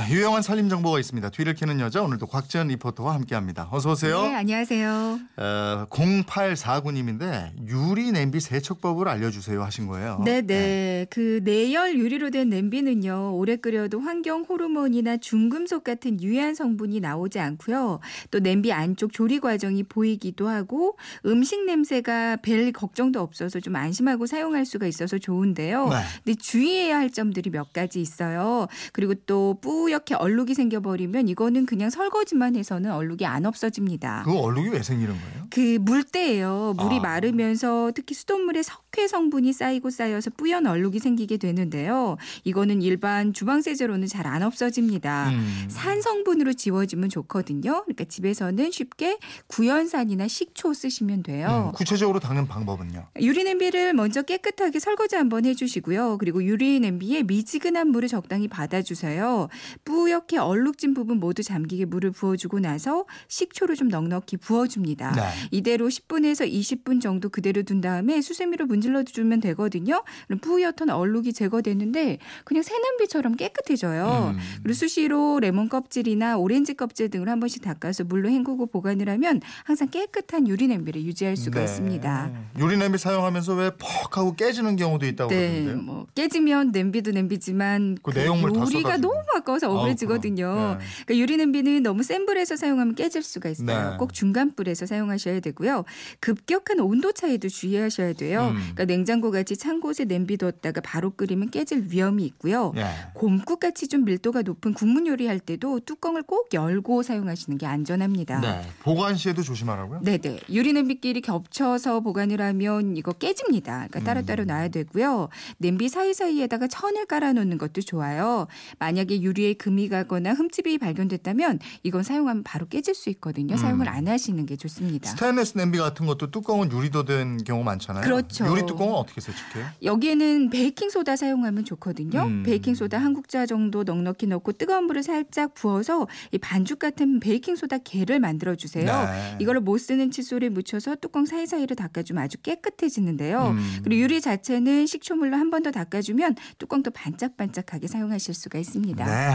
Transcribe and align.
네, 0.00 0.14
유용한 0.14 0.40
살림 0.40 0.70
정보가 0.70 0.98
있습니다. 0.98 1.28
뒤를 1.28 1.54
캐는 1.54 1.78
여자 1.80 2.00
오늘도 2.02 2.26
곽지연 2.26 2.68
리포터와 2.68 3.14
함께합니다. 3.14 3.68
어서 3.70 3.90
오세요. 3.90 4.22
네, 4.22 4.34
안녕하세요. 4.34 5.20
어, 5.36 5.86
0849님인데 5.90 7.50
유리 7.68 8.10
냄비 8.10 8.40
세척법을 8.40 9.08
알려주세요 9.08 9.62
하신 9.62 9.88
거예요. 9.88 10.22
네네. 10.24 10.46
네. 10.46 11.06
그 11.10 11.40
내열 11.44 11.98
유리로 11.98 12.30
된 12.30 12.48
냄비는요. 12.48 13.36
오래 13.36 13.56
끓여도 13.56 14.00
환경 14.00 14.42
호르몬이나 14.42 15.18
중금속 15.18 15.84
같은 15.84 16.22
유해한 16.22 16.54
성분이 16.54 17.00
나오지 17.00 17.38
않고요. 17.38 18.00
또 18.30 18.38
냄비 18.38 18.72
안쪽 18.72 19.12
조리 19.12 19.38
과정이 19.38 19.82
보이기도 19.82 20.48
하고 20.48 20.96
음식 21.26 21.66
냄새가 21.66 22.36
별 22.36 22.72
걱정도 22.72 23.20
없어서 23.20 23.60
좀 23.60 23.76
안심하고 23.76 24.24
사용할 24.26 24.64
수가 24.64 24.86
있어서 24.86 25.18
좋은데요. 25.18 25.88
네. 25.88 25.96
근데 26.24 26.38
주의해야 26.38 26.96
할 26.96 27.10
점들이 27.10 27.50
몇 27.50 27.72
가지 27.74 28.00
있어요. 28.00 28.66
그리고 28.92 29.14
또 29.26 29.50
뿌 29.60 29.89
옇게 29.90 30.14
얼룩이 30.14 30.54
생겨버리면 30.54 31.28
이거는 31.28 31.66
그냥 31.66 31.90
설거지만 31.90 32.56
해서는 32.56 32.92
얼룩이 32.92 33.26
안 33.26 33.44
없어집니다. 33.44 34.22
그 34.24 34.36
얼룩이 34.38 34.70
왜 34.70 34.82
생기는 34.82 35.12
거예요? 35.12 35.46
그 35.50 35.78
물때예요. 35.80 36.74
물이 36.78 36.96
아. 36.98 37.00
마르면서 37.00 37.92
특히 37.94 38.14
수돗물에 38.14 38.62
석회 38.62 39.06
성분이 39.06 39.52
쌓이고 39.52 39.90
쌓여서 39.90 40.30
뿌연 40.36 40.66
얼룩이 40.66 40.98
생기게 40.98 41.36
되는데요. 41.36 42.16
이거는 42.44 42.80
일반 42.82 43.32
주방 43.34 43.60
세제로는 43.60 44.06
잘 44.06 44.30
안 44.30 44.42
없어집니다. 44.44 45.30
음. 45.30 45.66
산 45.68 46.00
성분으로 46.00 46.52
지워지면 46.52 47.08
좋거든요. 47.08 47.82
그러니까 47.82 48.04
집에서는 48.04 48.70
쉽게 48.70 49.18
구연산이나 49.48 50.28
식초 50.28 50.72
쓰시면 50.72 51.24
돼요. 51.24 51.70
음, 51.70 51.72
구체적으로 51.72 52.20
닦는 52.20 52.46
방법은요? 52.46 53.08
유리 53.20 53.42
냄비를 53.42 53.92
먼저 53.92 54.22
깨끗하게 54.22 54.78
설거지 54.78 55.16
한번 55.16 55.44
해주시고요. 55.46 56.18
그리고 56.18 56.44
유리 56.44 56.78
냄비에 56.78 57.24
미지근한 57.24 57.88
물을 57.88 58.08
적당히 58.08 58.46
받아주세요. 58.46 59.48
뿌옇게 59.84 60.38
얼룩진 60.38 60.94
부분 60.94 61.18
모두 61.20 61.42
잠기게 61.42 61.84
물을 61.86 62.10
부어주고 62.10 62.60
나서 62.60 63.04
식초를 63.28 63.76
좀 63.76 63.88
넉넉히 63.88 64.36
부어줍니다. 64.38 65.12
네. 65.12 65.22
이대로 65.50 65.88
10분에서 65.88 66.50
20분 66.50 67.00
정도 67.00 67.28
그대로 67.28 67.62
둔 67.62 67.80
다음에 67.80 68.20
수세미로 68.20 68.66
문질러 68.66 69.02
주면 69.04 69.40
되거든요. 69.40 70.02
그럼 70.26 70.38
뿌옇던 70.40 70.90
얼룩이 70.90 71.32
제거되는데 71.32 72.18
그냥 72.44 72.62
새 72.62 72.78
냄비처럼 72.78 73.36
깨끗해져요. 73.36 74.34
음. 74.34 74.38
그리고 74.62 74.74
수시로 74.74 75.38
레몬 75.40 75.68
껍질이나 75.68 76.36
오렌지 76.36 76.74
껍질 76.74 77.08
등을 77.10 77.28
한 77.28 77.40
번씩 77.40 77.62
닦아서 77.62 78.04
물로 78.04 78.28
헹구고 78.28 78.66
보관을 78.66 79.08
하면 79.08 79.40
항상 79.64 79.88
깨끗한 79.88 80.48
유리 80.48 80.66
냄비를 80.68 81.02
유지할 81.04 81.36
수가 81.36 81.60
네. 81.60 81.64
있습니다. 81.64 82.30
유리 82.58 82.76
냄비 82.76 82.98
사용하면서 82.98 83.54
왜 83.54 83.70
퍽 83.78 84.16
하고 84.18 84.34
깨지는 84.34 84.76
경우도 84.76 85.06
있다고 85.06 85.30
네, 85.30 85.62
그러던데요. 85.62 85.82
뭐 85.82 86.06
깨지면 86.14 86.72
냄비도 86.72 87.12
냄비지만 87.12 87.98
그 88.02 88.10
내용물 88.10 88.52
다 88.52 88.60
요리가. 88.62 88.96
너무 88.96 89.14
아까워 89.36 89.58
서 89.60 89.70
억울해지거든요. 89.70 90.46
아, 90.46 90.54
그럼. 90.54 90.78
그러니까 91.06 91.16
유리 91.16 91.36
냄비는 91.36 91.82
너무 91.82 92.02
센 92.02 92.26
불에서 92.26 92.56
사용하면 92.56 92.94
깨질 92.94 93.22
수가 93.22 93.48
있어요. 93.50 93.90
네. 93.92 93.96
꼭 93.98 94.12
중간 94.12 94.54
불에서 94.54 94.86
사용하셔야 94.86 95.40
되고요. 95.40 95.84
급격한 96.20 96.80
온도 96.80 97.12
차이도 97.12 97.48
주의하셔야 97.48 98.14
돼요. 98.14 98.48
음. 98.48 98.54
그러니까 98.56 98.84
냉장고 98.86 99.30
같이 99.30 99.56
찬 99.56 99.80
곳에 99.80 100.04
냄비 100.04 100.36
뒀다가 100.36 100.80
바로 100.80 101.10
끓이면 101.10 101.50
깨질 101.50 101.86
위험이 101.90 102.24
있고요. 102.24 102.72
예. 102.76 102.86
곰국 103.14 103.60
같이 103.60 103.86
좀 103.88 104.04
밀도가 104.04 104.42
높은 104.42 104.72
국물 104.72 105.06
요리할 105.06 105.38
때도 105.40 105.80
뚜껑을 105.80 106.22
꼭 106.22 106.48
열고 106.52 107.02
사용하시는 107.02 107.58
게 107.58 107.66
안전합니다. 107.66 108.40
네. 108.40 108.62
보관 108.82 109.16
시에도 109.16 109.42
조심하라고요? 109.42 110.00
네 110.02 110.18
네. 110.18 110.40
유리 110.48 110.72
냄비끼리 110.72 111.20
겹쳐서 111.20 112.00
보관을 112.00 112.40
하면 112.40 112.96
이거 112.96 113.12
깨집니다. 113.12 113.86
그러니까 113.90 114.00
따로따로 114.00 114.44
음. 114.44 114.46
놔야 114.46 114.68
되고요. 114.68 115.28
냄비 115.58 115.88
사이사이에다가 115.88 116.66
천을 116.66 117.06
깔아 117.06 117.34
놓는 117.34 117.58
것도 117.58 117.82
좋아요. 117.82 118.46
만약에 118.78 119.20
유리에 119.20 119.49
금이 119.54 119.88
가거나 119.88 120.32
흠집이 120.32 120.78
발견됐다면 120.78 121.58
이건 121.82 122.02
사용하면 122.02 122.42
바로 122.42 122.66
깨질 122.66 122.94
수 122.94 123.10
있거든요. 123.10 123.54
음. 123.54 123.56
사용을 123.56 123.88
안 123.88 124.08
하시는 124.08 124.44
게 124.46 124.56
좋습니다. 124.56 125.10
스테인레스 125.10 125.56
냄비 125.56 125.78
같은 125.78 126.06
것도 126.06 126.30
뚜껑은 126.30 126.72
유리로 126.72 127.04
된 127.04 127.38
경우 127.44 127.62
많잖아요. 127.62 128.02
그렇죠. 128.02 128.46
유리 128.50 128.66
뚜껑은 128.66 128.94
어떻게 128.94 129.20
세척해요? 129.20 129.66
여기에는 129.82 130.50
베이킹 130.50 130.90
소다 130.90 131.16
사용하면 131.16 131.64
좋거든요. 131.64 132.22
음. 132.22 132.42
베이킹 132.42 132.74
소다 132.74 132.98
한 132.98 133.14
국자 133.14 133.46
정도 133.46 133.82
넉넉히 133.84 134.26
넣고 134.26 134.52
뜨거운 134.52 134.84
물을 134.84 135.02
살짝 135.02 135.54
부어서 135.54 136.08
이 136.32 136.38
반죽 136.38 136.78
같은 136.78 137.20
베이킹 137.20 137.56
소다 137.56 137.78
개를 137.78 138.18
만들어 138.20 138.54
주세요. 138.56 138.84
네. 139.06 139.36
이걸로 139.40 139.60
못 139.60 139.78
쓰는 139.78 140.10
칫솔에 140.10 140.48
묻혀서 140.48 140.96
뚜껑 140.96 141.26
사이사이를 141.26 141.76
닦아주면 141.76 142.22
아주 142.24 142.38
깨끗해지는데요. 142.42 143.48
음. 143.50 143.78
그리고 143.84 144.02
유리 144.02 144.20
자체는 144.20 144.86
식초물로 144.86 145.36
한 145.36 145.50
번 145.50 145.60
더 145.60 145.70
닦아주면 145.72 146.36
뚜껑도 146.58 146.90
반짝반짝하게 146.92 147.86
사용하실 147.86 148.32
수가 148.32 148.58
있습니다. 148.60 149.04
네, 149.04 149.34